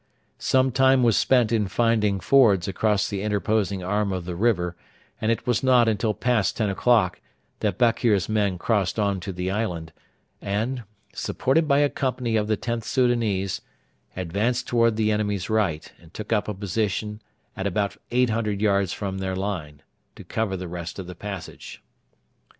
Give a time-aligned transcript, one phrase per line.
[0.39, 4.75] Some time was spent in finding fords across the interposing arm of the river,
[5.21, 7.21] and it was not until past ten o'clock
[7.59, 9.93] that Bakr's men crossed on to the island,
[10.41, 13.61] and, supported by a company of the Xth Soudanese,
[14.17, 17.21] advanced towards the enemy's right and took up a position
[17.55, 19.83] at about 800 yards from their line,
[20.15, 21.79] to cover the rest of the passage.